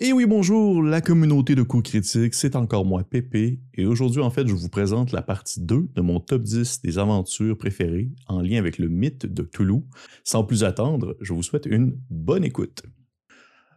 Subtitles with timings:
[0.00, 4.30] Et oui, bonjour, la communauté de coups critiques, c'est encore moi, Pépé, et aujourd'hui, en
[4.30, 8.40] fait, je vous présente la partie 2 de mon top 10 des aventures préférées en
[8.40, 9.82] lien avec le mythe de Toulouse.
[10.22, 12.84] Sans plus attendre, je vous souhaite une bonne écoute.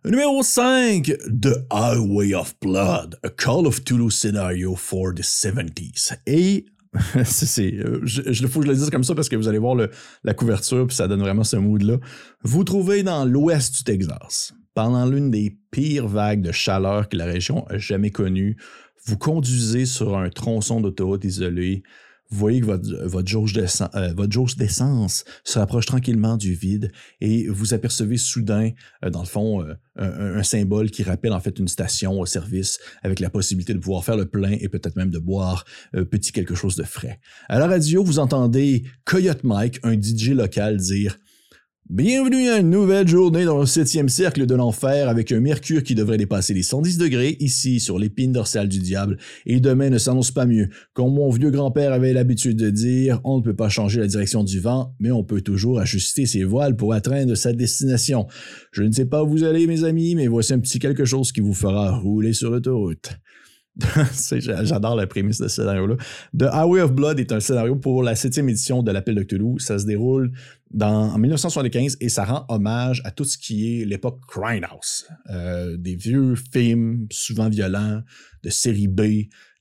[0.05, 1.11] Numéro 5,
[1.41, 6.19] The Highway of Blood, a Call of Toulouse scenario for the 70s.
[6.27, 6.65] Et
[7.25, 9.57] c'est, euh, je, je, faut que je le dise comme ça parce que vous allez
[9.57, 9.75] voir
[10.23, 11.97] la couverture puis ça donne vraiment ce mood-là.
[12.43, 17.25] Vous trouvez dans l'ouest du Texas pendant l'une des pires vagues de chaleur que la
[17.25, 18.57] région a jamais connues,
[19.05, 21.83] vous conduisez sur un tronçon d'autoroute isolé,
[22.31, 27.73] vous voyez que votre, votre, jauge euh, d'essence se rapproche tranquillement du vide et vous
[27.73, 28.71] apercevez soudain,
[29.03, 32.25] euh, dans le fond, euh, un, un, symbole qui rappelle en fait une station au
[32.25, 35.65] service avec la possibilité de pouvoir faire le plein et peut-être même de boire
[36.09, 37.19] petit quelque chose de frais.
[37.49, 41.17] À la radio, vous entendez Coyote Mike, un DJ local, dire
[41.89, 45.93] Bienvenue à une nouvelle journée dans le septième cercle de l'enfer avec un mercure qui
[45.93, 50.31] devrait dépasser les 110 degrés ici sur l'épine dorsale du diable et demain ne s'annonce
[50.31, 50.69] pas mieux.
[50.93, 54.45] Comme mon vieux grand-père avait l'habitude de dire, on ne peut pas changer la direction
[54.45, 58.25] du vent, mais on peut toujours ajuster ses voiles pour atteindre sa destination.
[58.71, 61.33] Je ne sais pas où vous allez mes amis, mais voici un petit quelque chose
[61.33, 63.09] qui vous fera rouler sur l'autoroute.
[64.39, 65.95] J'adore la prémisse de ce scénario-là.
[66.37, 69.59] The Highway of Blood est un scénario pour la septième édition de l'Appel de Cthulhu.
[69.59, 70.31] Ça se déroule
[70.71, 75.07] dans, en 1975 et ça rend hommage à tout ce qui est l'époque Grindhouse.
[75.29, 78.01] Euh, des vieux films, souvent violents,
[78.43, 79.01] de série B,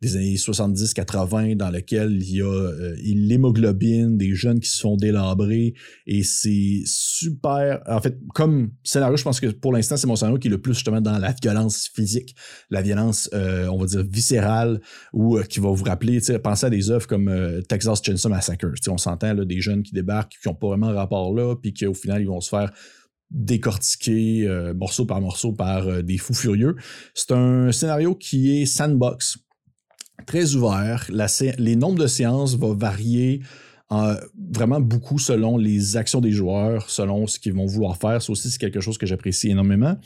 [0.03, 4.97] des années 70-80 dans lequel il y a euh, l'hémoglobine, des jeunes qui se font
[4.97, 5.75] délabrer
[6.07, 7.83] et c'est super.
[7.87, 10.61] En fait, comme scénario, je pense que pour l'instant, c'est mon scénario qui est le
[10.61, 12.35] plus justement dans la violence physique,
[12.71, 14.81] la violence, euh, on va dire, viscérale
[15.13, 17.31] ou euh, qui va vous rappeler, pensez à des œuvres comme
[17.69, 18.67] Texas Chainsaw Massacre.
[18.89, 22.23] on s'entend des jeunes qui débarquent, qui n'ont pas vraiment rapport là, puis qu'au final,
[22.23, 22.73] ils vont se faire
[23.31, 26.75] décortiquer morceau par morceau par des fous furieux.
[27.15, 29.39] C'est un scénario qui est sandbox
[30.27, 31.07] très ouvert.
[31.59, 33.43] les nombres de séances vont varier
[33.93, 34.15] euh,
[34.53, 38.23] vraiment beaucoup selon les actions des joueurs, selon ce qu'ils vont vouloir faire.
[38.23, 39.97] Ça aussi, c'est quelque chose que j'apprécie énormément.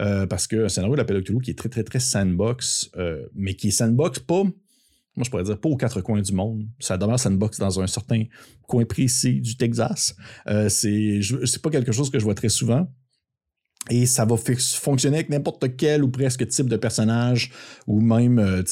[0.00, 3.68] Euh, parce que scénario d'appel Cthulhu qui est très, très, très sandbox, euh, mais qui
[3.68, 6.66] est sandbox pas, moi je pourrais dire pas aux quatre coins du monde.
[6.78, 8.24] Ça demeure sandbox dans un certain
[8.66, 10.16] coin précis du Texas.
[10.68, 11.20] c'est
[11.62, 12.88] pas quelque chose que je vois très souvent.
[13.90, 17.50] Et ça va fonctionner avec n'importe quel ou presque type de personnage,
[17.86, 18.62] ou même, euh,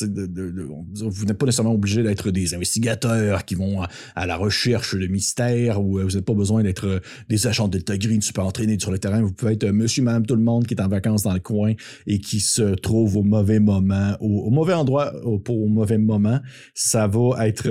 [0.95, 3.83] vous n'êtes pas nécessairement obligé d'être des investigateurs qui vont
[4.15, 7.69] à, la recherche de mystères, ou euh, vous n'avez pas besoin d'être euh, des agents
[7.69, 9.23] de Delta Green super entraînés sur le terrain.
[9.23, 11.73] Vous pouvez être monsieur, madame, tout le monde qui est en vacances dans le coin
[12.07, 15.13] et qui se trouve au mauvais moment, au, mauvais endroit
[15.45, 16.41] pour au mauvais moment.
[16.75, 17.69] Ça va être...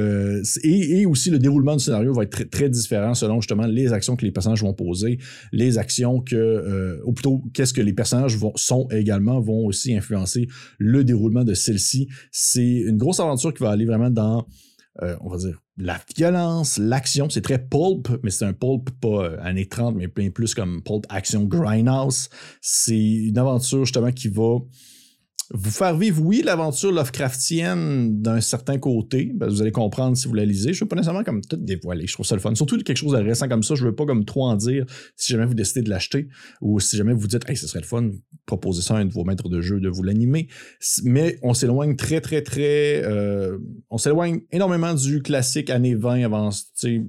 [0.63, 4.15] et, aussi, le déroulement du scénario va être très, très différent selon justement les actions
[4.15, 5.19] que les personnages vont poser,
[5.51, 7.01] les actions que...
[7.05, 10.47] ou plutôt qu'est-ce que les personnages sont également, vont aussi influencer
[10.77, 12.07] le déroulement de celle-ci.
[12.31, 14.45] C'est une grosse aventure qui va aller vraiment dans,
[15.01, 17.29] euh, on va dire, la violence, l'action.
[17.29, 21.05] C'est très pulp, mais c'est un pulp pas euh, années 30, mais plus comme pulp
[21.09, 22.29] action grindhouse.
[22.61, 24.59] C'est une aventure justement qui va
[25.53, 29.31] vous faire vivre, oui, l'aventure Lovecraftienne d'un certain côté.
[29.35, 30.73] Ben, vous allez comprendre si vous la lisez.
[30.73, 32.07] Je ne veux pas nécessairement comme tout dévoiler.
[32.07, 32.55] Je trouve ça le fun.
[32.55, 33.75] Surtout quelque chose de récent comme ça.
[33.75, 34.85] Je ne veux pas comme trop en dire
[35.15, 36.29] si jamais vous décidez de l'acheter
[36.61, 38.09] ou si jamais vous dites, hey, ce serait le fun,
[38.47, 40.47] proposer ça à un de vos maîtres de jeu, de vous l'animer.
[41.03, 43.03] Mais on s'éloigne très, très, très.
[43.03, 43.59] Euh,
[43.91, 46.49] on s'éloigne énormément du classique années 20 avant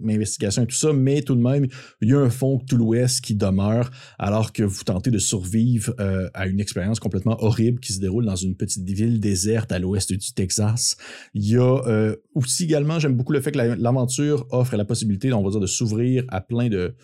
[0.07, 0.93] investigation et tout ça.
[0.93, 1.67] Mais tout de même,
[2.03, 5.95] il y a un fond tout l'Ouest qui demeure alors que vous tentez de survivre
[6.01, 9.79] euh, à une expérience complètement horrible qui se déroule dans une petite ville déserte à
[9.79, 10.97] l'ouest du Texas.
[11.35, 15.33] Il y a euh, aussi également, j'aime beaucoup le fait que l'aventure offre la possibilité,
[15.33, 16.95] on va dire, de s'ouvrir à plein de,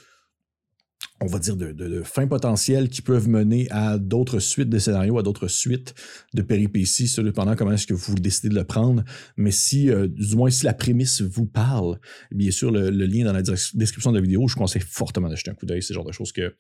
[1.20, 5.22] on va dire, de, fins potentielles qui peuvent mener à d'autres suites de scénarios, à
[5.22, 5.94] d'autres suites
[6.34, 9.04] de péripéties, cependant comment est-ce que vous décidez de le prendre.
[9.36, 11.98] Mais si, euh, du moins, si la prémisse vous parle,
[12.30, 15.54] bien sûr, le, lien dans la description de la vidéo, je conseille fortement d'acheter un
[15.54, 15.82] coup d'œil.
[15.82, 16.54] C'est genre de choses que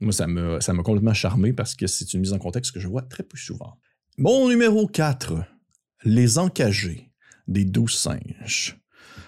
[0.00, 2.88] moi, ça m'a ça complètement charmé parce que c'est une mise en contexte que je
[2.88, 3.78] vois très peu souvent.
[4.18, 5.44] Bon numéro 4.
[6.02, 7.12] Les encagés
[7.46, 8.76] des douze singes.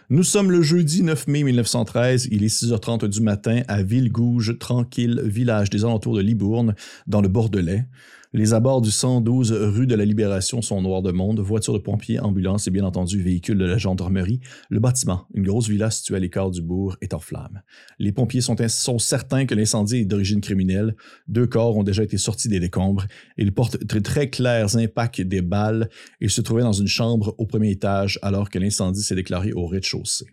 [0.09, 5.23] Nous sommes le jeudi 9 mai 1913, il est 6h30 du matin à Villegouge, tranquille
[5.25, 6.75] village des alentours de Libourne,
[7.07, 7.87] dans le Bordelais.
[8.33, 12.21] Les abords du 112 rue de la Libération sont noirs de monde, voitures de pompiers,
[12.21, 14.39] ambulances et bien entendu véhicules de la gendarmerie.
[14.69, 17.61] Le bâtiment, une grosse villa située à l'écart du bourg, est en flammes.
[17.99, 18.55] Les pompiers sont,
[19.01, 20.95] certains que l'incendie est d'origine criminelle.
[21.27, 23.05] Deux corps ont déjà été sortis des décombres.
[23.37, 25.89] Ils portent très, clairs impacts des balles
[26.21, 29.67] et se trouvaient dans une chambre au premier étage alors que l'incendie s'est déclaré au
[29.67, 30.27] rez-de-chaussée.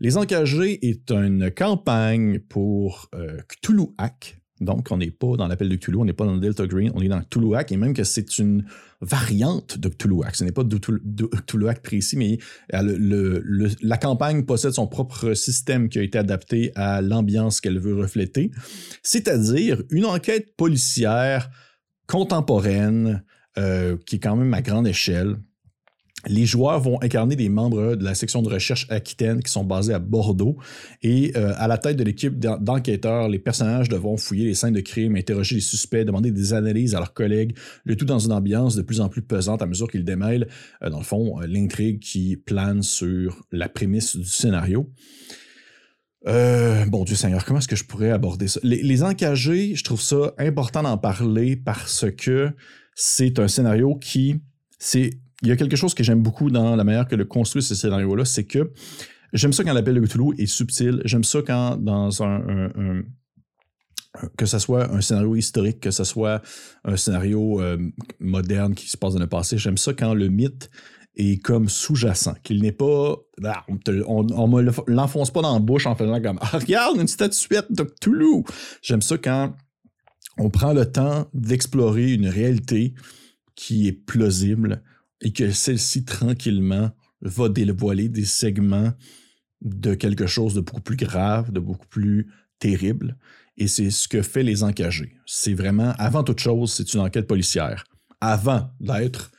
[0.00, 3.36] Les Encagés est une campagne pour euh,
[4.60, 6.90] Donc, on n'est pas dans l'appel de Cthulhu, on n'est pas dans le Delta Green,
[6.94, 8.64] on est dans Cthulhuac, et même que c'est une
[9.02, 10.34] variante de Cthulhuac.
[10.34, 12.38] Ce n'est pas de Cthulhuac précis, mais
[12.70, 18.50] la campagne possède son propre système qui a été adapté à l'ambiance qu'elle veut refléter,
[19.02, 21.50] c'est-à-dire une enquête policière
[22.06, 23.22] contemporaine
[23.58, 25.36] euh, qui est quand même à grande échelle,
[26.28, 29.94] les joueurs vont incarner des membres de la section de recherche Aquitaine qui sont basés
[29.94, 30.56] à Bordeaux.
[31.02, 34.80] Et euh, à la tête de l'équipe d'enquêteurs, les personnages devront fouiller les scènes de
[34.80, 38.76] crime, interroger les suspects, demander des analyses à leurs collègues, le tout dans une ambiance
[38.76, 40.48] de plus en plus pesante à mesure qu'ils démêlent,
[40.82, 44.90] euh, dans le fond, euh, l'intrigue qui plane sur la prémisse du scénario.
[46.24, 48.60] bon Dieu Seigneur, comment est-ce que je pourrais aborder ça?
[48.62, 52.50] Les, les encagés, je trouve ça important d'en parler parce que
[52.94, 54.40] c'est un scénario qui,
[54.78, 55.10] c'est
[55.42, 57.74] il y a quelque chose que j'aime beaucoup dans la manière que le construit ce
[57.74, 58.72] scénario-là, c'est que
[59.32, 61.02] j'aime ça quand l'appel de Cthulhu est subtil.
[61.04, 63.02] J'aime ça quand dans un,
[64.36, 66.42] que ce soit un scénario historique, que ce soit
[66.84, 67.78] un scénario euh,
[68.20, 69.58] moderne qui se passe dans le passé.
[69.58, 70.70] J'aime ça quand le mythe
[71.16, 73.16] est comme sous-jacent, qu'il n'est pas.
[73.44, 73.64] Ah,
[74.06, 77.84] on, ne l'enfonce pas dans la bouche en faisant comme ah, Regarde une statuette de
[77.84, 78.44] Cthulhu.
[78.82, 79.54] J'aime ça quand
[80.38, 82.94] on prend le temps d'explorer une réalité
[83.54, 84.82] qui est plausible,
[85.20, 86.90] et que celle-ci tranquillement
[87.20, 88.92] va dévoiler des segments
[89.62, 92.28] de quelque chose de beaucoup plus grave, de beaucoup plus
[92.58, 93.16] terrible.
[93.56, 95.16] Et c'est ce que fait les encagés.
[95.24, 97.84] C'est vraiment, avant toute chose, c'est une enquête policière.
[98.20, 99.30] Avant d'être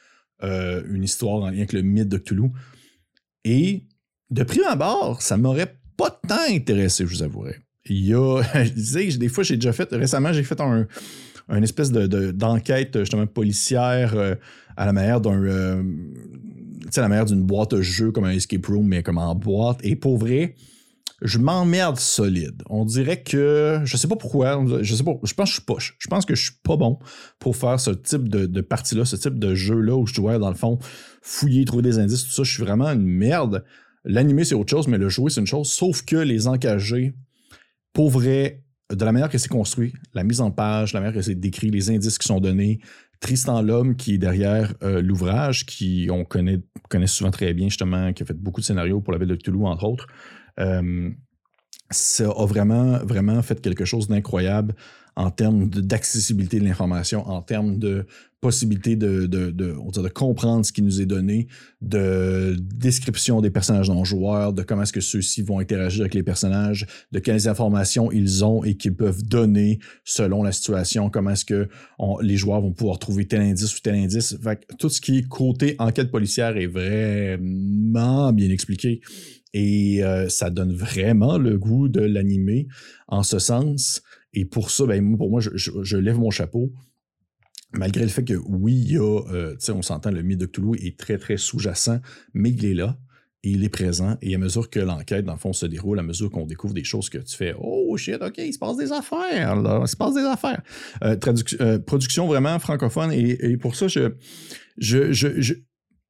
[0.44, 2.50] euh, une histoire en lien avec le mythe de Cthulhu.
[3.44, 3.88] Et
[4.30, 7.56] de prime abord, ça m'aurait pas tant intéressé, je vous avouerai.
[7.85, 10.88] Il y a, je disais, des fois, j'ai déjà fait, récemment, j'ai fait un,
[11.49, 14.35] une espèce de, d'enquête justement policière euh,
[14.75, 15.83] à la manière d'un euh,
[16.95, 19.95] la manière d'une boîte de jeu comme un escape room mais comme en boîte et
[19.95, 20.55] pour vrai
[21.21, 22.61] je m'emmerde solide.
[22.69, 25.65] On dirait que je sais pas pourquoi, je sais pas, je pense que je suis
[25.65, 25.95] poche.
[25.97, 26.99] Je pense que je suis pas bon
[27.39, 30.49] pour faire ce type de, de partie-là, ce type de jeu-là où je dois, dans
[30.49, 30.77] le fond,
[31.21, 32.44] fouiller, trouver des indices, tout ça.
[32.44, 33.63] Je suis vraiment une merde.
[34.05, 35.69] L'animer, c'est autre chose, mais le jouer, c'est une chose.
[35.69, 37.13] Sauf que les encagés,
[37.94, 38.63] pour vrai,
[38.94, 41.69] de la manière que c'est construit, la mise en page, la manière que c'est décrit,
[41.69, 42.80] les indices qui sont donnés,
[43.19, 48.13] Tristan Lhomme qui est derrière euh, l'ouvrage, qui on connaît, connaît souvent très bien justement,
[48.13, 50.07] qui a fait beaucoup de scénarios pour la ville de Toulouse entre autres,
[50.60, 51.10] euh,
[51.89, 54.75] ça a vraiment, vraiment fait quelque chose d'incroyable
[55.18, 58.06] en termes d'accessibilité de, l'information, en termes de
[58.40, 61.48] possibilité de, de, de, de, comprendre ce qui nous est donné,
[61.81, 66.22] de description des personnages non joueurs, de comment est-ce que ceux-ci vont interagir avec les
[66.22, 71.46] personnages, de quelles informations ils ont et qu'ils peuvent donner selon la situation, comment est-ce
[71.46, 71.68] que
[72.22, 74.38] les joueurs vont pouvoir trouver tel indice ou tel indice.
[74.78, 79.02] tout ce qui est côté enquête policière est vraiment bien expliqué.
[79.54, 82.68] Et euh, ça donne vraiment le goût de l'animer
[83.08, 84.04] en ce sens.
[84.33, 86.71] Et pour ça, ben, pour moi, je, lève mon chapeau.
[87.74, 90.77] Malgré le fait que oui, il y a, euh, on s'entend, le mythe de Cthulhu
[90.85, 92.00] est très, très sous-jacent,
[92.33, 92.97] mais il est là
[93.44, 94.18] et il est présent.
[94.21, 96.85] Et à mesure que l'enquête, dans le fond, se déroule, à mesure qu'on découvre des
[96.85, 99.95] choses que tu fais Oh shit, OK, il se passe des affaires, là, il se
[99.95, 100.62] passe des affaires.
[101.03, 103.12] Euh, production vraiment francophone.
[103.12, 104.13] Et, pour ça, je,
[104.77, 105.53] je, je,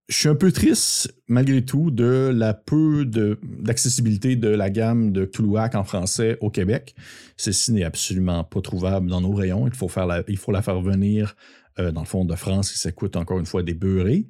[0.07, 5.25] je suis un peu triste, malgré tout, de la peu d'accessibilité de, la gamme de
[5.25, 6.95] Cthulhuac en français au Québec.
[7.36, 9.68] Ceci n'est absolument pas trouvable dans nos rayons.
[9.68, 11.36] Il faut, faire la, il faut la faire venir
[11.80, 14.27] euh, dans le fond de France et ça coûte encore une fois des beurrés.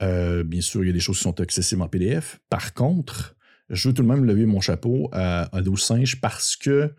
[0.00, 2.40] Euh, bien sûr, il y a des choses qui sont accessibles en PDF.
[2.48, 3.36] Par contre,
[3.68, 6.94] je veux tout de même lever mon chapeau à, à 12 singes parce que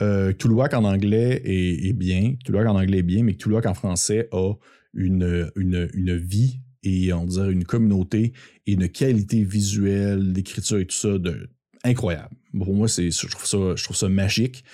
[0.00, 4.54] euh, en anglais est, bien, Cthulhuac en anglais est bien, mais Cthulhuac en français a
[4.94, 8.32] une, une, une vie et on dirait une communauté
[8.66, 11.48] et une qualité visuelle, d'écriture et tout ça de
[11.84, 12.34] incroyable.
[12.56, 14.64] Pour moi, c'est, je, trouve ça, je trouve ça magique.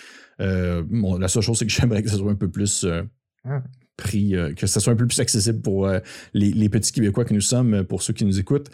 [0.41, 0.85] Euh,
[1.19, 3.03] la seule chose, c'est que j'aimerais que ça soit un peu plus euh,
[3.45, 3.63] ah.
[3.97, 5.91] pris, euh, que ça soit un peu plus accessible pour
[6.35, 8.71] les, petits Québécois que nous sommes, pour ceux qui nous écoutent.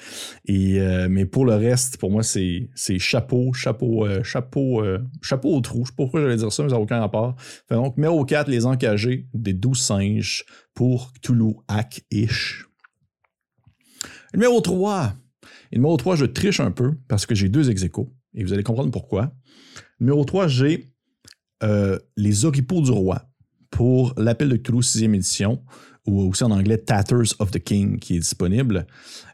[0.47, 4.83] Et, mais pour le reste, pour moi, c'est, c'est chapeau, chapeau, chapeau,
[5.23, 5.85] chapeau au trou.
[5.85, 7.37] Je sais pas pourquoi j'allais dire ça, mais ça n'a aucun rapport.
[7.71, 12.67] donc, numéro 4, les encagés des 12 singes pour Cthulhu Hack-ish.
[14.35, 15.15] Numéro 3.
[15.73, 18.91] numéro 3, je triche un peu parce que j'ai deux ex et vous allez comprendre
[18.91, 19.33] pourquoi.
[20.01, 20.93] Numéro 3, j'ai
[21.63, 23.23] euh, Les Oripeaux du Roi
[23.71, 25.63] pour l'appel de Cthulhu 6e édition,
[26.09, 28.89] ou aussi en anglais Tatters of the King qui est disponible.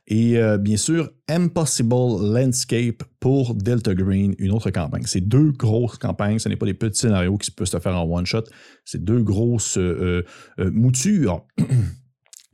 [0.07, 5.05] Et euh, bien sûr, Impossible Landscape pour Delta Green, une autre campagne.
[5.07, 8.05] C'est deux grosses campagnes, ce n'est pas des petits scénarios qui peuvent se faire en
[8.05, 8.45] one-shot,
[8.85, 10.25] c'est deux grosses euh,
[10.59, 11.47] moutures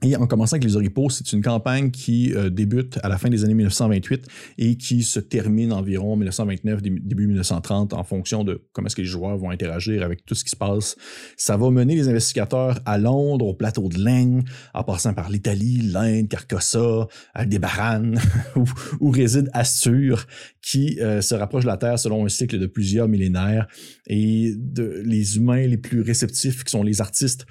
[0.02, 3.30] Et en commençant avec les Oripeaux, c'est une campagne qui euh, débute à la fin
[3.30, 4.26] des années 1928
[4.58, 9.08] et qui se termine environ 1929, début 1930 en fonction de comment est-ce que les
[9.08, 10.96] joueurs vont interagir avec tout ce qui se passe.
[11.38, 14.42] Ça va mener les investigateurs à Londres, au plateau de Laing,
[14.74, 18.12] en passant par l'Italie, l'Inde, Carcossa, Aldébaran,
[18.56, 18.64] où,
[19.00, 20.26] où réside Astur,
[20.60, 23.66] qui euh, se rapproche de la Terre selon un cycle de plusieurs millénaires.
[24.08, 27.46] Et de, les humains les plus réceptifs, qui sont les artistes,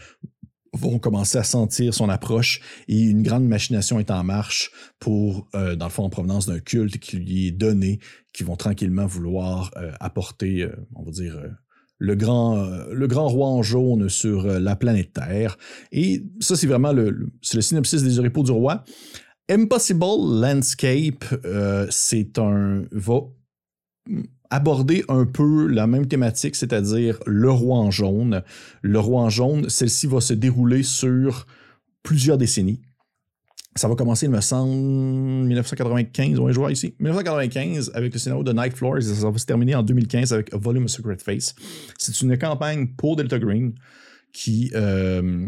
[0.76, 5.76] vont commencer à sentir son approche et une grande machination est en marche pour, euh,
[5.76, 8.00] dans le fond, en provenance d'un culte qui lui est donné,
[8.34, 11.38] qui vont tranquillement vouloir euh, apporter, euh, on va dire,
[11.98, 15.58] le grand, le grand roi en jaune sur la planète Terre.
[15.94, 18.84] Et ça, c'est vraiment le, le, le synopsis des oripeaux du roi.
[19.50, 21.24] Impossible Landscape,
[21.90, 23.22] c'est un va
[24.50, 28.44] aborder un peu la même thématique, c'est-à-dire le roi en jaune.
[28.82, 31.46] Le roi en jaune, celle-ci va se dérouler sur
[32.04, 32.82] plusieurs décennies.
[33.78, 34.72] Ça va commencer, il me semble,
[35.48, 36.96] 1995, on va jouer ici.
[37.00, 40.54] 1995 avec le scénario de Night Floors et ça va se terminer en 2015 avec
[40.54, 41.54] A Volume of Secret Face.
[41.98, 43.74] C'est une campagne pour Delta Green
[44.32, 45.46] qui, euh,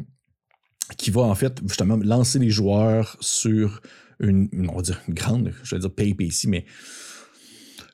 [0.98, 3.82] qui va en fait justement lancer les joueurs sur
[4.20, 6.66] une, on va dire grande, je vais dire pape ici, mais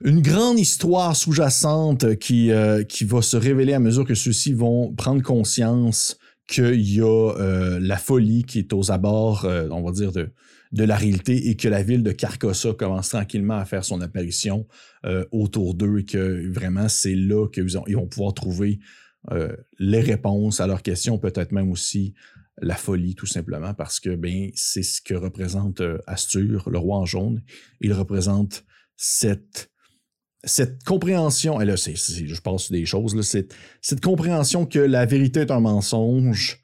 [0.04, 4.94] une grande histoire sous-jacente qui, euh, qui va se révéler à mesure que ceux-ci vont
[4.94, 6.18] prendre conscience
[6.48, 10.30] qu'il y a euh, la folie qui est aux abords, euh, on va dire, de,
[10.74, 14.68] de la réalité et que la ville de Carcossa commence tranquillement à faire son apparition
[15.06, 18.80] euh, autour d'eux et que vraiment c'est là qu'ils ils vont pouvoir trouver
[19.32, 22.14] euh, les réponses à leurs questions, peut-être même aussi
[22.60, 26.98] la folie tout simplement parce que ben c'est ce que représente euh, Astur, le roi
[26.98, 27.44] en jaune.
[27.80, 28.66] Il représente
[28.98, 29.72] cette
[30.44, 35.42] cette compréhension, et là, c'est, je pense des choses, là, cette, compréhension que la vérité
[35.42, 36.60] est un mensonge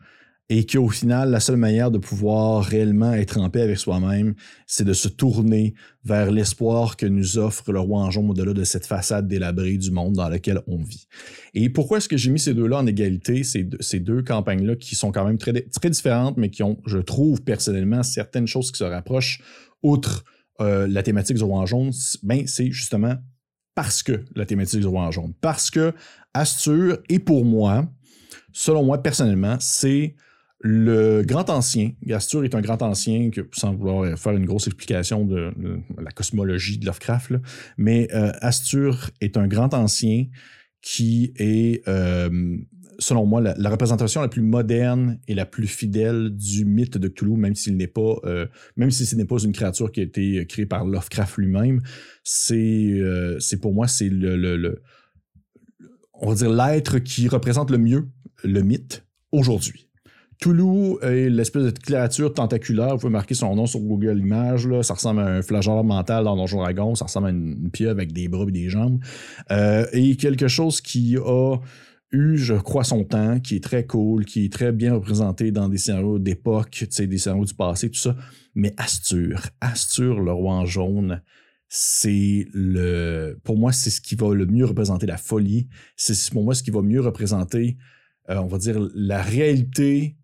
[0.51, 4.33] et qu'au final, la seule manière de pouvoir réellement être en paix avec soi-même,
[4.65, 8.63] c'est de se tourner vers l'espoir que nous offre le roi en jaune au-delà de
[8.63, 11.05] cette façade délabrée du monde dans lequel on vit.
[11.53, 15.11] Et pourquoi est-ce que j'ai mis ces deux-là en égalité, ces deux, campagnes-là qui sont
[15.11, 15.53] quand même très,
[15.89, 19.43] différentes, mais qui ont, je trouve personnellement, certaines choses qui se rapprochent,
[19.83, 20.25] outre
[20.61, 23.15] euh, la thématique du roi en jaune, c'est justement
[23.81, 25.33] parce que la thématique du roi en jaune.
[25.39, 25.93] Parce que
[26.33, 27.89] Astur est pour moi,
[28.51, 30.17] selon moi personnellement, c'est
[30.59, 31.91] le grand ancien.
[32.09, 35.53] Astur est un grand ancien, que, sans vouloir faire une grosse explication de,
[35.97, 37.35] la cosmologie de Lovecraft,
[37.77, 40.25] mais euh, Astur est un grand ancien
[40.81, 42.57] qui est, euh,
[42.99, 47.37] selon moi, la, représentation la plus moderne et la plus fidèle du mythe de Cthulhu,
[47.37, 50.45] même s'il n'est pas, euh, même si ce n'est pas une créature qui a été
[50.45, 51.81] créée par Lovecraft lui-même,
[52.23, 54.81] c'est, euh, c'est pour moi, c'est le, le,
[56.13, 58.07] on va dire l'être qui représente le mieux
[58.43, 59.89] le mythe aujourd'hui.
[60.39, 62.91] Cthulhu est l'espèce de créature tentaculaire.
[62.91, 64.67] Vous pouvez marquer son nom sur Google Images.
[64.67, 64.83] Là.
[64.83, 66.95] Ça ressemble à un flageur mental dans Donjon Dragon.
[66.95, 68.99] Ça ressemble à une pieuvre avec des bras et des jambes.
[69.51, 71.57] Euh, et quelque chose qui a
[72.11, 75.69] eu, je crois, son temps, qui est très cool, qui est très bien représenté dans
[75.69, 78.15] des scénarios d'époque, des scénarios du passé, tout ça.
[78.55, 81.21] Mais Astur, Astur, le roi en jaune,
[81.67, 83.39] c'est le.
[83.43, 85.69] Pour moi, c'est ce qui va le mieux représenter la folie.
[85.95, 87.77] C'est pour moi ce qui va mieux représenter,
[88.29, 90.17] euh, on va dire, la réalité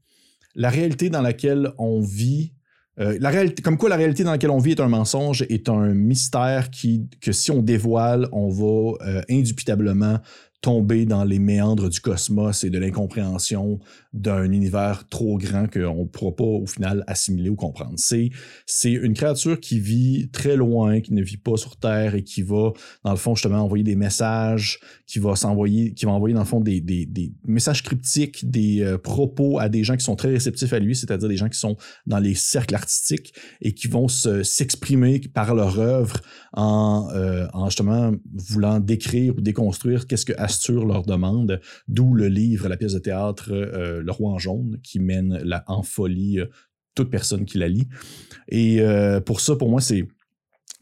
[0.55, 2.53] la réalité dans laquelle on vit,
[2.99, 5.67] euh, la réalité, comme quoi la réalité dans laquelle on vit est un mensonge, est
[5.67, 10.19] un mystère qui, que si on dévoile, on va euh, indubitablement
[10.61, 13.79] tomber dans les méandres du cosmos et de l'incompréhension
[14.13, 17.93] d'un univers trop grand qu'on ne pourra pas au final assimiler ou comprendre.
[17.97, 18.29] C'est,
[18.65, 22.41] c'est une créature qui vit très loin, qui ne vit pas sur Terre et qui
[22.41, 22.71] va,
[23.03, 26.45] dans le fond, justement, envoyer des messages, qui va s'envoyer, qui va envoyer, dans le
[26.47, 30.29] fond, des, des, des messages cryptiques, des euh, propos à des gens qui sont très
[30.29, 31.75] réceptifs à lui, c'est-à-dire des gens qui sont
[32.07, 36.21] dans les cercles artistiques et qui vont se, s'exprimer par leur œuvre
[36.53, 40.33] en, euh, en justement voulant décrire ou déconstruire qu'est-ce que
[40.69, 44.99] Leur demande, d'où le livre, la pièce de théâtre, euh, Le Roi en jaune, qui
[44.99, 46.45] mène la, en folie euh,
[46.95, 47.87] toute personne qui la lit.
[48.47, 50.07] Et euh, pour ça, pour moi, c'est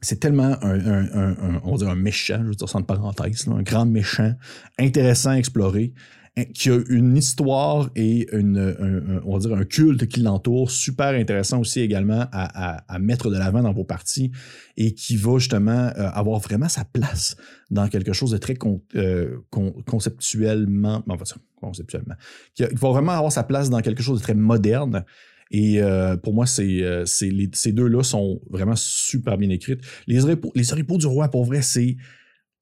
[0.01, 3.55] c'est tellement un, on va dire un méchant, je veux dire ça en parenthèse, là,
[3.55, 4.33] un grand méchant,
[4.77, 5.93] intéressant à explorer,
[6.53, 11.09] qui a une histoire et une, un, on va dire un culte qui l'entoure, super
[11.09, 14.31] intéressant aussi également à, mettre de l'avant dans vos parties
[14.75, 17.35] et qui va justement euh, avoir vraiment sa place
[17.69, 18.55] dans quelque chose de très
[18.95, 21.03] euh, con, conceptuellement,
[21.59, 22.15] conceptuellement,
[22.55, 25.05] qui, va vraiment avoir sa place dans quelque chose de très moderne
[25.51, 26.81] et euh, pour moi, ces
[27.67, 29.81] deux-là sont vraiment super bien écrites.
[30.07, 30.19] Les
[30.55, 31.95] les du roi, pour vrai, c'est,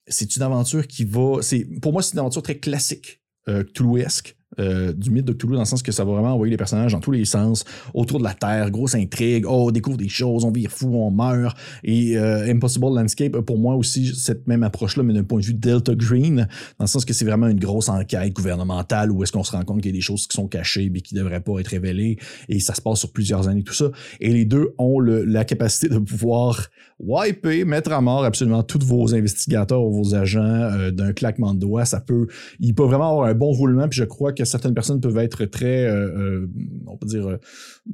[0.07, 1.41] c'est une aventure qui va.
[1.41, 4.35] C'est, pour moi, c'est une aventure très classique, euh, Cthulhuesque.
[4.59, 6.91] euh, du mythe de Cthulhu, dans le sens que ça va vraiment envoyer les personnages
[6.91, 10.43] dans tous les sens, autour de la Terre, grosse intrigue, oh, on découvre des choses,
[10.43, 11.57] on vire fou, on meurt.
[11.83, 15.53] Et euh, Impossible Landscape, pour moi aussi, cette même approche-là, mais d'un point de vue
[15.53, 19.43] Delta Green, dans le sens que c'est vraiment une grosse enquête gouvernementale où est-ce qu'on
[19.43, 21.41] se rend compte qu'il y a des choses qui sont cachées mais qui ne devraient
[21.41, 22.17] pas être révélées,
[22.49, 23.89] et ça se passe sur plusieurs années, tout ça.
[24.19, 26.67] Et les deux ont la capacité de pouvoir
[27.03, 31.59] wiper, mettre à mort absolument tous vos investigateurs ou vos agents euh, d'un claquement de
[31.59, 31.85] doigts.
[31.85, 32.27] Ça peut,
[32.59, 35.45] il peut vraiment avoir un bon roulement, puis je crois que certaines personnes peuvent être
[35.45, 36.47] très, euh, euh,
[36.87, 37.37] on peut dire,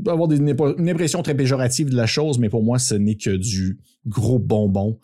[0.08, 3.36] avoir une, une impression très péjorative de la chose, mais pour moi, ce n'est que
[3.36, 5.00] du gros bonbon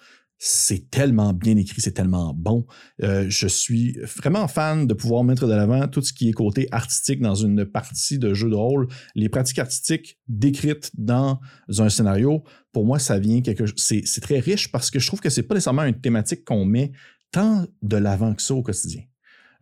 [0.45, 2.65] c'est tellement bien écrit, c'est tellement bon.
[3.01, 6.67] Euh, je suis vraiment fan de pouvoir mettre de l'avant tout ce qui est côté
[6.73, 8.89] artistique dans une partie de jeu de rôle.
[9.15, 11.39] Les pratiques artistiques décrites dans
[11.79, 15.21] un scénario, pour moi, ça vient quelque c'est, c'est très riche parce que je trouve
[15.21, 16.91] que c'est pas nécessairement une thématique qu'on met
[17.31, 19.03] tant de l'avant que ça au quotidien.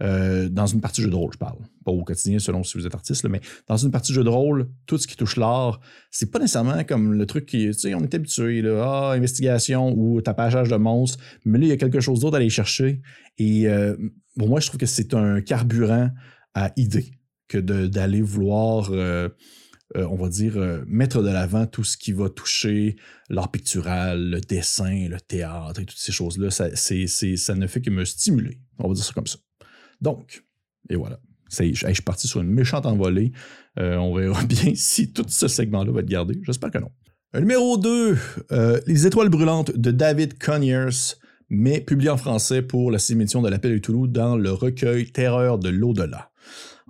[0.01, 1.59] Euh, dans une partie jeu de rôle, je parle.
[1.85, 4.69] Pas au quotidien selon si vous êtes artiste, mais dans une partie jeu de rôle,
[4.87, 5.79] tout ce qui touche l'art,
[6.09, 9.93] c'est pas nécessairement comme le truc qui, tu sais, on est habitué, là, ah, investigation
[9.95, 13.01] ou tapage de monstres, mais là, il y a quelque chose d'autre à aller chercher.
[13.37, 13.95] Et euh,
[14.37, 16.09] pour moi, je trouve que c'est un carburant
[16.55, 17.11] à idées
[17.47, 18.89] que d'aller vouloir.
[18.91, 19.29] Euh,
[19.93, 20.53] on va dire,
[20.87, 22.95] mettre de l'avant tout ce qui va toucher
[23.29, 26.49] l'art pictural, le dessin, le théâtre et toutes ces choses-là.
[26.49, 28.61] Ça, ça ne fait que me stimuler.
[28.79, 29.37] On va dire ça comme ça.
[30.01, 30.43] Donc,
[30.89, 31.19] et voilà.
[31.49, 33.31] Je, suis parti sur une méchante envolée.
[33.79, 36.39] Euh, on verra bien si tout ce segment-là va être gardé.
[36.43, 36.89] J'espère que non.
[37.33, 38.17] Numéro 2,
[38.51, 41.15] euh, Les étoiles brûlantes de David Conyers,
[41.49, 45.11] mais publié en français pour la sixième édition de l'Appel de Toulouse dans le recueil
[45.11, 46.31] Terreur de l'au-delà.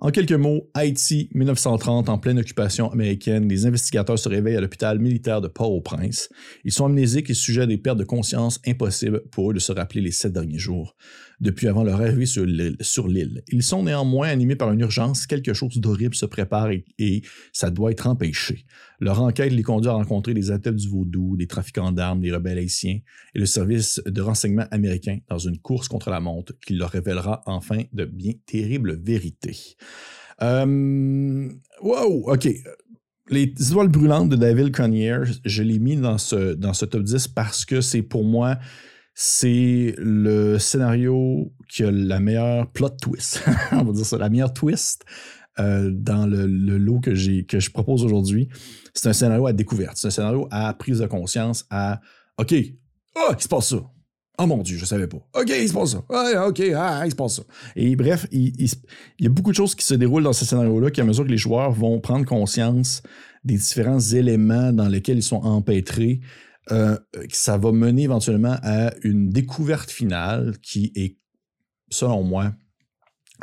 [0.00, 4.98] En quelques mots, Haïti, 1930, en pleine occupation américaine, les investigateurs se réveillent à l'hôpital
[4.98, 6.28] militaire de Port-au-Prince.
[6.64, 9.70] Ils sont amnésiques et sujets à des pertes de conscience impossibles pour eux de se
[9.70, 10.96] rappeler les sept derniers jours
[11.42, 13.42] depuis avant leur arrivée sur l'île.
[13.48, 17.22] Ils sont néanmoins animés par une urgence, quelque chose d'horrible se prépare et,
[17.52, 18.64] ça doit être empêché.
[19.00, 22.58] Leur enquête les conduit à rencontrer des adeptes du vaudou, des trafiquants d'armes, des rebelles
[22.58, 23.00] haïtiens
[23.34, 27.42] et le service de renseignement américain dans une course contre la montre qui leur révélera
[27.46, 29.76] enfin de bien terribles vérités.
[30.42, 31.48] Euh,
[31.82, 32.48] wow, ok.
[33.30, 37.28] Les étoiles brûlantes de David Connier, je l'ai mis dans ce, dans ce top 10
[37.28, 38.58] parce que c'est pour moi
[39.14, 44.52] c'est le scénario qui a la meilleure plot twist, on va dire ça, la meilleure
[44.52, 45.04] twist
[45.58, 48.48] euh, dans le, lot que, je propose aujourd'hui.
[48.94, 52.00] C'est un scénario à découverte, c'est un scénario à prise de conscience, à
[52.38, 52.54] OK,
[53.16, 53.82] oh, il se passe ça.
[54.38, 55.18] Oh mon Dieu, je savais pas.
[55.34, 55.98] OK, il se passe ça.
[56.46, 57.42] OK, ah, il se passe ça.
[57.76, 58.66] Et bref, il,
[59.20, 61.36] y a beaucoup de choses qui se déroulent dans ce scénario-là, qu'à mesure que les
[61.36, 63.02] joueurs vont prendre conscience
[63.44, 66.20] des différents éléments dans lesquels ils sont empêtrés,
[66.70, 66.96] euh,
[67.30, 71.16] ça va mener éventuellement à une découverte finale qui est,
[71.90, 72.52] selon moi,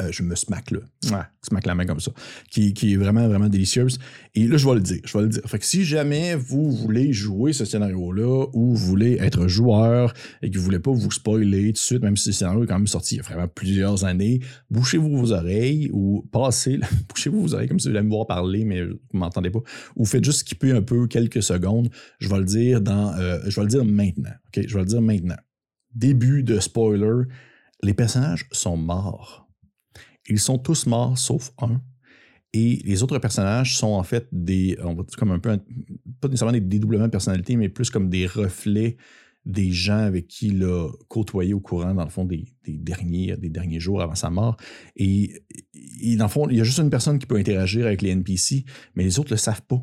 [0.02, 0.80] euh, je me smack là.
[1.12, 2.12] Ouais, smack la main comme ça.
[2.50, 4.00] Qui, est vraiment, vraiment délicieuse.
[4.36, 5.02] Et là, je vais le dire.
[5.04, 5.42] Je vais le dire.
[5.46, 10.50] Fait que si jamais vous voulez jouer ce scénario-là ou vous voulez être joueur et
[10.50, 12.78] que vous voulez pas vous spoiler tout de suite, même si le scénario est quand
[12.78, 17.54] même sorti il y a vraiment plusieurs années, bouchez-vous vos oreilles ou passez, bouchez-vous vos
[17.54, 19.60] oreilles comme si vous allez me voir parler, mais vous m'entendez pas.
[19.96, 21.90] Ou faites juste skipper un peu quelques secondes.
[22.20, 24.32] Je vais le dire dans, euh, je vais le dire maintenant.
[24.48, 24.64] OK?
[24.66, 25.38] Je vais le dire maintenant.
[25.94, 27.24] Début de spoiler.
[27.82, 29.49] Les personnages sont morts
[30.30, 31.82] ils sont tous morts sauf un.
[32.54, 35.60] Et les autres personnages sont en fait des, on va dire comme un peu,
[36.20, 38.98] pas nécessairement des dédoublements de personnalité, mais plus comme des reflets
[39.46, 43.50] des gens avec qui il a côtoyé au courant, dans le fond, des, derniers, des
[43.50, 44.58] derniers jours avant sa mort.
[44.96, 45.42] Et,
[46.18, 48.66] dans le fond, il y a juste une personne qui peut interagir avec les NPC,
[48.96, 49.82] mais les autres ne le savent pas.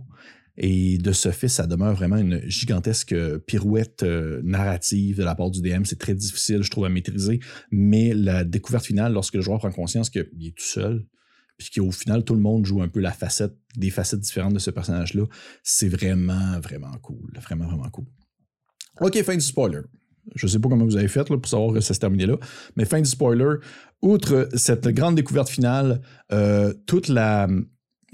[0.59, 5.35] Et de ce fait, ça demeure vraiment une gigantesque euh, pirouette euh, narrative de la
[5.35, 5.85] part du DM.
[5.85, 7.41] C'est très difficile, je trouve, à maîtriser.
[7.71, 11.05] Mais la découverte finale, lorsque le joueur prend conscience qu'il est tout seul,
[11.59, 14.59] puis qu'au final, tout le monde joue un peu la facette, des facettes différentes de
[14.59, 15.25] ce personnage-là,
[15.63, 17.31] c'est vraiment, vraiment cool.
[17.41, 18.07] Vraiment, vraiment cool.
[19.01, 19.81] OK, fin du spoiler.
[20.35, 22.37] Je ne sais pas comment vous avez fait pour savoir que ça se terminait là,
[22.77, 23.57] mais fin du spoiler.
[24.03, 26.01] Outre cette grande découverte finale,
[26.33, 27.47] euh, toute la,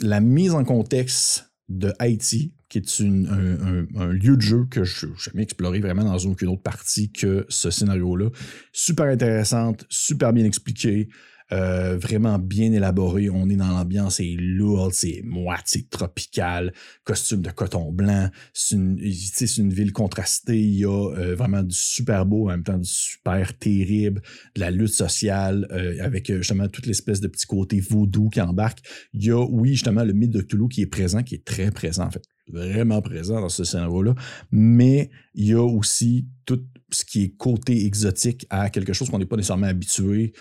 [0.00, 5.12] la mise en contexte de Haïti, qui est un, lieu de jeu que je n'ai
[5.16, 8.30] jamais exploré vraiment dans aucune autre partie que ce scénario-là.
[8.72, 11.08] Super intéressante, super bien expliqué.
[11.52, 13.28] Euh, vraiment bien élaboré.
[13.28, 16.72] On est dans l'ambiance, c'est lourd, c'est moitié tropical,
[17.04, 18.30] costume de coton blanc.
[18.54, 18.98] C'est une,
[19.58, 20.58] une, ville contrastée.
[20.58, 24.22] Il y a euh, vraiment du super beau, en même temps du super terrible,
[24.54, 28.78] de la lutte sociale, euh, avec justement toute l'espèce de petit côté vaudou qui embarque.
[29.12, 31.70] Il y a, oui, justement, le mythe de Toulouse qui est présent, qui est très
[31.70, 34.14] présent, en fait vraiment présent dans ce scénario-là,
[34.50, 36.60] mais il y a aussi tout
[36.90, 40.32] ce qui est côté exotique à quelque chose qu'on n'est pas nécessairement habitué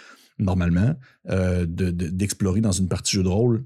[0.41, 3.63] normalement, d'explorer dans une partie jeu de rôle.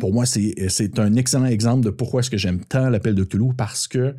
[0.00, 3.54] Pour moi, c'est un excellent exemple de pourquoi est-ce que j'aime tant l'appel de Cthulhu,
[3.56, 4.16] parce que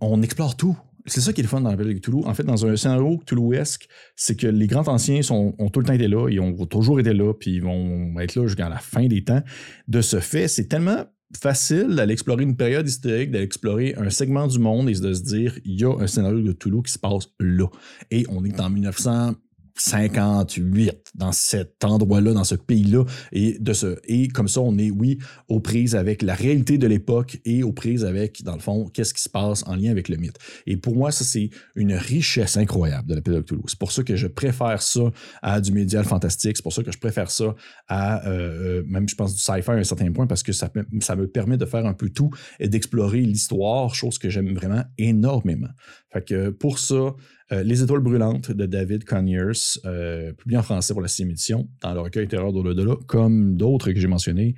[0.00, 2.24] on explore tout c'est ça qui est le fun dans l'appel de Cthulhu.
[2.24, 5.92] En fait, dans un scénario Cthulhuesque, c'est que les grands anciens ont tout le temps
[5.92, 9.06] été là, ils ont toujours été là, puis ils vont être là jusqu'à la fin
[9.06, 9.42] des temps.
[9.88, 11.04] De ce fait, c'est tellement
[11.36, 15.22] facile d'aller explorer une période historique, d'aller explorer un segment du monde et de se
[15.22, 17.66] dire, il y a un scénario de Cthulhu qui se passe là.
[18.10, 19.34] Et on est en 1900,
[19.76, 23.04] 58 dans cet endroit-là, dans ce pays-là.
[23.32, 26.86] Et, de ce, et comme ça, on est, oui, aux prises avec la réalité de
[26.86, 30.08] l'époque et aux prises avec, dans le fond, qu'est-ce qui se passe en lien avec
[30.08, 30.38] le mythe.
[30.66, 33.64] Et pour moi, ça, c'est une richesse incroyable de la de Toulouse.
[33.68, 35.12] C'est pour ça que je préfère ça
[35.42, 36.56] à du médial fantastique.
[36.56, 37.54] C'est pour ça que je préfère ça
[37.88, 41.16] à, euh, même, je pense, du sci-fi à un certain point, parce que ça, ça
[41.16, 45.68] me permet de faire un peu tout et d'explorer l'histoire, chose que j'aime vraiment énormément.
[46.12, 47.14] Fait que pour ça,
[47.52, 51.68] euh, Les étoiles brûlantes de David Conyers, euh, publié en français pour la sixième édition,
[51.82, 54.54] dans le recueil Terreur d'au-delà, comme d'autres que j'ai mentionnés,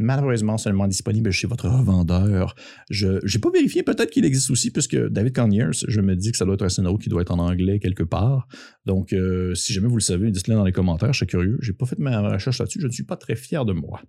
[0.00, 2.54] malheureusement seulement disponible chez votre revendeur.
[2.88, 6.38] Je n'ai pas vérifié, peut-être qu'il existe aussi, puisque David Conyers, je me dis que
[6.38, 8.48] ça doit être un scénario qui doit être en anglais quelque part.
[8.86, 11.58] Donc, euh, si jamais vous le savez, dites-le dans les commentaires, je suis curieux.
[11.60, 14.00] J'ai pas fait ma recherche là-dessus, je ne suis pas très fier de moi.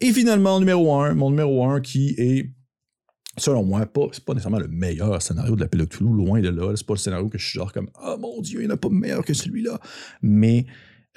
[0.00, 2.50] Et finalement, numéro 1, mon numéro 1 qui est
[3.36, 6.48] selon moi, pas, c'est pas nécessairement le meilleur scénario de la de Cthulhu, loin de
[6.48, 6.72] là.
[6.76, 8.74] C'est pas le scénario que je suis genre comme Oh mon Dieu, il n'y en
[8.74, 9.80] a pas meilleur que celui-là.
[10.22, 10.66] Mais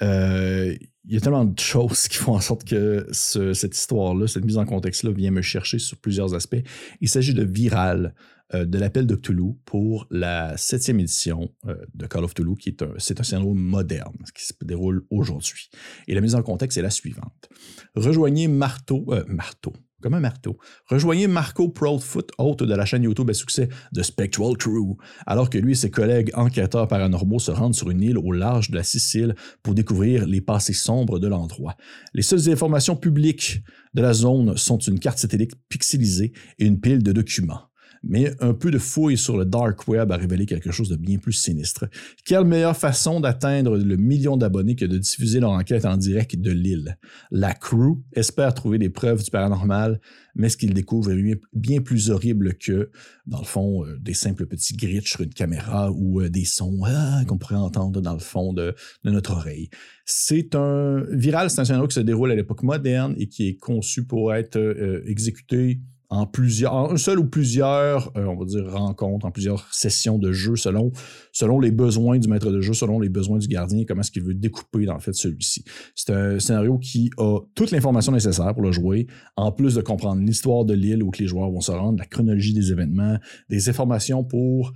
[0.02, 4.44] euh, il y a tellement de choses qui font en sorte que cette histoire-là, cette
[4.44, 6.62] mise en contexte-là vient me chercher sur plusieurs aspects.
[7.00, 8.14] Il s'agit de Viral,
[8.54, 12.70] euh, de l'appel de Cthulhu pour la septième édition euh, de Call of Cthulhu, qui
[12.70, 15.70] est un, c'est un scénario moderne qui se déroule aujourd'hui.
[16.06, 17.48] Et la mise en contexte est la suivante.
[17.94, 19.72] Rejoignez Marteau, Marteau,
[20.02, 20.58] comme un marteau.
[20.86, 25.58] Rejoignez Marco Proudfoot, hôte de la chaîne YouTube à succès de Spectral Crew, alors que
[25.58, 28.82] lui et ses collègues enquêteurs paranormaux se rendent sur une île au large de la
[28.82, 31.76] Sicile pour découvrir les passés sombres de l'endroit.
[32.14, 33.62] Les seules informations publiques
[33.94, 37.67] de la zone sont une carte satellite pixelisée et une pile de documents
[38.02, 41.18] mais un peu de fouille sur le dark web a révélé quelque chose de bien
[41.18, 41.86] plus sinistre.
[42.24, 46.50] Quelle meilleure façon d'atteindre le million d'abonnés que de diffuser leur enquête en direct de
[46.50, 46.98] l'île?
[47.30, 50.00] La crew espère trouver des preuves du paranormal,
[50.34, 52.90] mais ce qu'ils découvrent est bien plus horrible que,
[53.26, 56.80] dans le fond, euh, des simples petits glitches sur une caméra ou euh, des sons
[56.84, 59.68] ah, qu'on pourrait entendre dans le fond de, notre oreille.
[60.04, 63.56] C'est un viral, c'est un scénario qui se déroule à l'époque moderne et qui est
[63.56, 68.46] conçu pour être euh, exécuté en plusieurs, en un seul ou plusieurs, euh, on va
[68.46, 70.90] dire, rencontres, en plusieurs sessions de jeu selon,
[71.32, 74.22] selon les besoins du maître de jeu, selon les besoins du gardien, comment est-ce qu'il
[74.22, 75.64] veut découper, dans fait, celui-ci.
[75.94, 80.22] C'est un scénario qui a toute l'information nécessaire pour le jouer, en plus de comprendre
[80.22, 83.18] l'histoire de l'île où les joueurs vont se rendre, la chronologie des événements,
[83.50, 84.72] des informations pour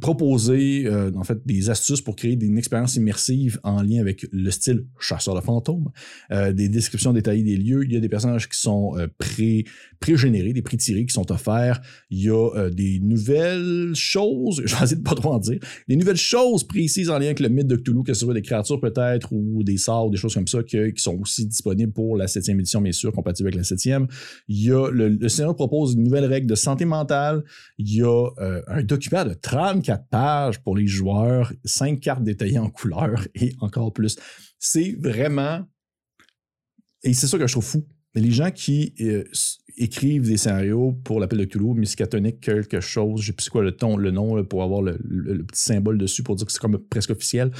[0.00, 4.50] proposer euh, en fait des astuces pour créer une expérience immersive en lien avec le
[4.50, 5.90] style chasseur de fantômes,
[6.30, 7.84] euh, des descriptions détaillées des lieux.
[7.84, 9.64] Il y a des personnages qui sont euh, pré
[10.00, 11.80] pré-générés, des pré-tirés qui sont offerts.
[12.10, 17.10] Il y a des nouvelles choses, de pas trop en dire, des nouvelles choses précises
[17.10, 19.78] en lien avec le mythe de Cthulhu, que ce soit des créatures peut-être ou des
[19.78, 22.92] sorts ou des choses comme ça qui sont aussi disponibles pour la septième édition, bien
[22.92, 24.06] sûr, compatible avec la septième.
[24.48, 27.42] Il y a le, le propose une nouvelle règle de santé mentale.
[27.78, 28.28] Il y a
[28.66, 33.54] un document de 30 quatre pages pour les joueurs, cinq cartes détaillées en couleur et
[33.60, 34.16] encore plus.
[34.58, 35.64] C'est vraiment.
[37.02, 37.86] Et c'est ça que je trouve fou.
[38.14, 39.24] Les gens qui euh,
[39.78, 43.62] écrivent des scénarios pour l'appel de Cthulhu, Miskatonic, quelque chose, je ne sais plus quoi
[43.62, 44.98] le, ton, le nom pour avoir le,
[45.44, 47.50] petit symbole dessus pour dire que c'est comme presque officiel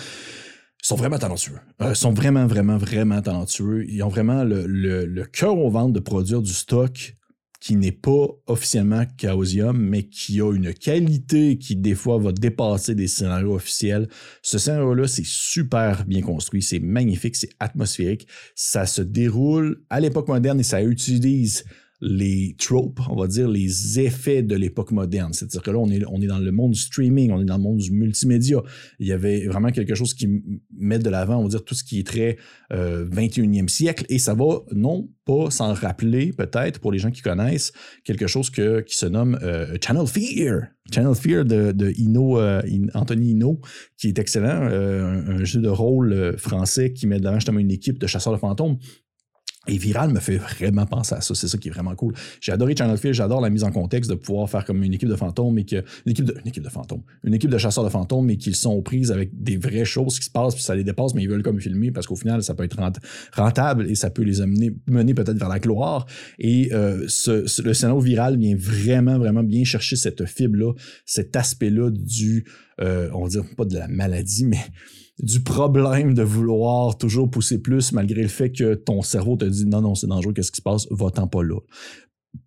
[0.81, 1.59] sont vraiment talentueux.
[1.81, 3.85] Ils sont vraiment, vraiment, vraiment talentueux.
[3.88, 7.16] Ils ont vraiment le, le cœur au ventre de produire du stock
[7.61, 12.94] qui n'est pas officiellement Chaosium, mais qui a une qualité qui, des fois, va dépasser
[12.94, 14.09] des scénarios officiels.
[14.42, 18.28] Ce scénario-là, c'est super bien construit, c'est magnifique, c'est atmosphérique.
[18.54, 21.64] Ça se déroule à l'époque moderne et ça utilise
[22.00, 25.32] les tropes, on va dire les effets de l'époque moderne.
[25.32, 27.78] C'est-à-dire que là, on est, dans le monde du streaming, on est dans le monde
[27.78, 28.62] du multimédia.
[29.00, 30.28] Il y avait vraiment quelque chose qui
[30.76, 32.37] met de l'avant, on va dire, tout ce qui est très
[32.70, 34.04] 21e euh, siècle.
[34.08, 37.72] Et ça va, non pas s'en rappeler, peut-être, pour les gens qui connaissent,
[38.04, 40.68] quelque chose qui se nomme euh, Channel Fear.
[40.92, 42.62] Channel Fear de, de euh,
[42.94, 43.61] Anthony Hino,
[43.96, 47.98] qui est excellent, un, jeu de rôle français qui met de l'avant justement une équipe
[47.98, 48.78] de chasseurs de fantômes
[49.68, 51.35] et Viral me fait vraiment penser à ça.
[51.35, 52.14] C'est ça qui est vraiment cool.
[52.40, 55.09] J'ai adoré Channel Fear, j'adore la mise en contexte de pouvoir faire comme une équipe
[55.09, 55.76] de fantômes et que.
[56.07, 57.02] Une équipe de, une équipe de fantômes.
[57.24, 60.18] Une équipe de chasseurs de fantômes, mais qu'ils sont aux prises avec des vraies choses
[60.18, 62.42] qui se passent, puis ça les dépasse, mais ils veulent comme filmer parce qu'au final,
[62.42, 62.78] ça peut être
[63.35, 66.07] rentable et ça peut les amener, mener peut-être vers la gloire.
[66.38, 70.72] Et euh, le scénario viral vient vraiment, vraiment bien chercher cette fibre-là,
[71.04, 72.44] cet aspect-là du.
[72.81, 74.61] Euh, on va dire pas de la maladie, mais
[75.20, 79.66] du problème de vouloir toujours pousser plus malgré le fait que ton cerveau te dit
[79.66, 81.59] non, non, c'est dangereux, qu'est-ce qui se passe, va-t'en pas là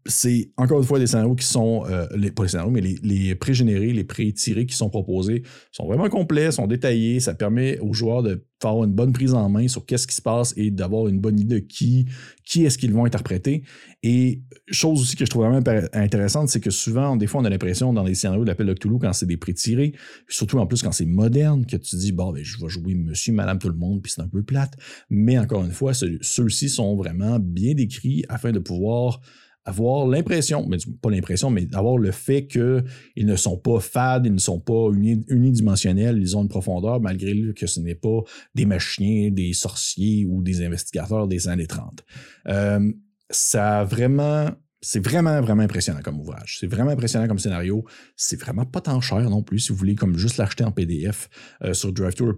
[0.06, 3.36] c'est encore une fois des scénarios qui sont, euh, les, pas les scénarios, mais les,
[3.36, 7.20] pré-générés, les pré-tirés qui sont proposés sont vraiment complets, sont détaillés.
[7.20, 10.22] Ça permet aux joueurs de faire une bonne prise en main sur qu'est-ce qui se
[10.22, 12.06] passe et d'avoir une bonne idée de qui,
[12.46, 13.64] qui est-ce qu'ils vont interpréter.
[14.04, 17.50] Et chose aussi que je trouve vraiment intéressante, c'est que souvent, des fois, on a
[17.50, 19.94] l'impression dans les scénarios de l'appel de Cthulhu, quand c'est des pré-tirés,
[20.28, 23.34] surtout en plus quand c'est moderne, que tu dis, bon, ben, je vais jouer monsieur,
[23.34, 24.74] madame, tout le monde, puis c'est un peu plate.
[25.10, 29.22] Mais encore une fois, ceux-ci sont vraiment bien décrits afin de pouvoir
[29.66, 32.84] avoir l'impression, mais pas l'impression, mais avoir le fait qu'ils
[33.18, 37.68] ne sont pas fades, ils ne sont pas unidimensionnels, ils ont une profondeur, malgré que
[37.68, 38.22] ce n'est pas
[38.56, 42.04] des machiniens, des sorciers ou des investigateurs des années 30.
[42.48, 42.92] Euh,
[43.30, 44.50] ça vraiment.
[44.84, 46.58] C'est vraiment, vraiment impressionnant comme ouvrage.
[46.60, 47.86] C'est vraiment impressionnant comme scénario.
[48.16, 51.30] C'est vraiment pas tant cher non plus, si vous voulez, comme juste l'acheter en PDF
[51.64, 52.34] euh, sur DriveThru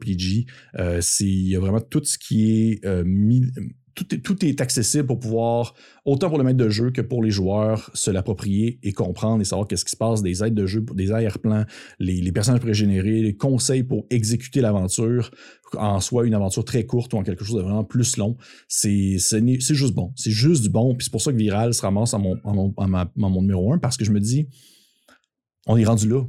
[0.77, 3.45] euh, il y a vraiment tout ce qui est mis,
[3.95, 5.75] tout est, accessible pour pouvoir,
[6.05, 9.45] autant pour le maître de jeu que pour les joueurs, se l'approprier et comprendre et
[9.45, 11.65] savoir qu'est-ce qui se passe, des aides de jeu, des arrière-plans,
[11.99, 15.31] les, personnages pré-générés, les conseils pour exécuter l'aventure,
[15.77, 18.35] en soit une aventure très courte ou en quelque chose de vraiment plus long.
[18.67, 20.11] C'est juste bon.
[20.15, 20.95] C'est juste du bon.
[20.95, 22.39] Puis c'est pour ça que Viral se ramasse à mon,
[23.15, 24.47] mon numéro un parce que je me dis,
[25.67, 26.23] on est rendu là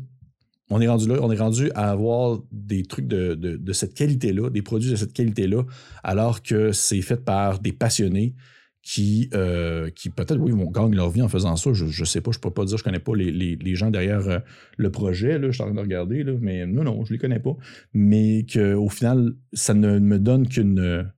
[0.71, 4.63] on est rendu là, on est rendu à avoir des trucs de, cette qualité-là, des
[4.63, 5.63] produits de cette qualité-là,
[6.03, 8.35] alors que c'est fait par des passionnés
[8.83, 11.73] qui, euh, qui peut-être, oui, vont gagner leur vie en faisant ça.
[11.73, 13.91] Je ne sais pas, je ne peux pas dire, je ne connais pas les, gens
[13.91, 14.39] derrière euh,
[14.77, 17.15] le projet, là, je suis en train de regarder, là, mais non, non, je ne
[17.15, 17.57] les connais pas.
[17.95, 21.11] Mais qu'au final, ça ne me donne qu'une.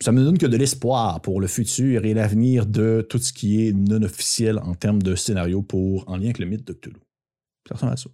[0.00, 3.68] Ça me donne que de l'espoir pour le futur et l'avenir de tout ce qui
[3.68, 6.96] est non officiel en termes de scénario pour en lien avec le mythe de Cthulhu.
[7.68, 8.10] Ça ressemble à ça.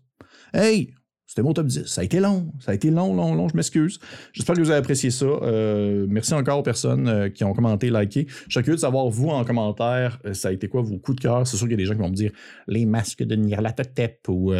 [0.52, 0.94] Hey,
[1.28, 1.84] c'était mon top 10.
[1.84, 2.54] Ça a été long.
[2.58, 3.48] Ça a été long, long, long.
[3.48, 4.00] Je m'excuse.
[4.32, 5.26] J'espère que vous avez apprécié ça.
[5.26, 8.26] Euh, merci encore aux personnes euh, qui ont commenté, liké.
[8.28, 11.16] Je suis curieux de savoir, vous, en commentaire, euh, ça a été quoi vos coups
[11.16, 11.46] de cœur?
[11.46, 12.32] C'est sûr qu'il y a des gens qui vont me dire
[12.66, 14.54] les masques de Nyarlathotep ou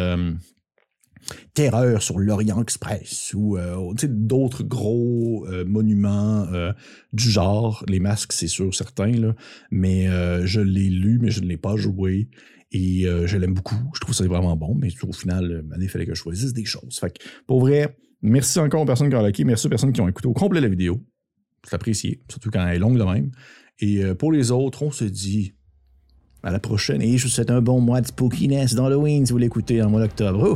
[1.53, 3.57] Terreur sur l'Orient Express ou
[4.03, 6.47] d'autres gros monuments
[7.11, 7.83] du genre.
[7.87, 9.33] Les masques, c'est sûr, certains,
[9.69, 10.07] mais
[10.45, 12.29] je l'ai lu, mais je ne l'ai pas joué.
[12.71, 13.75] Et euh, je l'aime beaucoup.
[13.95, 16.65] Je trouve ça vraiment bon, mais au final, euh, il fallait que je choisisse des
[16.65, 16.99] choses.
[16.99, 20.01] Fait que, pour vrai, merci encore aux personnes qui ont liké, merci aux personnes qui
[20.01, 21.01] ont écouté au complet la vidéo.
[21.67, 23.31] C'est apprécié, surtout quand elle est longue de même.
[23.79, 25.53] Et euh, pour les autres, on se dit
[26.43, 27.01] à la prochaine.
[27.01, 30.01] Et je vous souhaite un bon mois de spookiness d'Halloween si vous l'écoutez en mois
[30.01, 30.55] d'octobre.